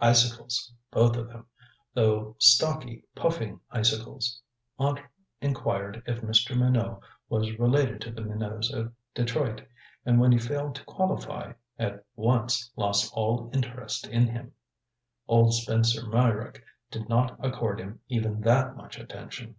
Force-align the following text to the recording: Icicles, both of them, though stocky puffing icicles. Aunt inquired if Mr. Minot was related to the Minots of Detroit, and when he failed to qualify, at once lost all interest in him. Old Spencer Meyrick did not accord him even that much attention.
Icicles, 0.00 0.72
both 0.90 1.14
of 1.14 1.28
them, 1.28 1.46
though 1.94 2.34
stocky 2.40 3.04
puffing 3.14 3.60
icicles. 3.70 4.40
Aunt 4.80 4.98
inquired 5.40 6.02
if 6.08 6.22
Mr. 6.22 6.58
Minot 6.58 6.98
was 7.28 7.56
related 7.56 8.00
to 8.00 8.10
the 8.10 8.22
Minots 8.22 8.68
of 8.72 8.92
Detroit, 9.14 9.62
and 10.04 10.18
when 10.20 10.32
he 10.32 10.38
failed 10.38 10.74
to 10.74 10.84
qualify, 10.86 11.52
at 11.78 12.04
once 12.16 12.72
lost 12.74 13.12
all 13.14 13.48
interest 13.54 14.08
in 14.08 14.26
him. 14.26 14.54
Old 15.28 15.54
Spencer 15.54 16.04
Meyrick 16.08 16.64
did 16.90 17.08
not 17.08 17.36
accord 17.38 17.78
him 17.78 18.00
even 18.08 18.40
that 18.40 18.76
much 18.76 18.98
attention. 18.98 19.54